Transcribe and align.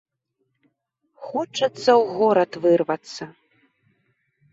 Хочацца 1.25 1.67
ў 1.67 2.03
горад 2.21 2.51
вырвацца. 2.63 3.23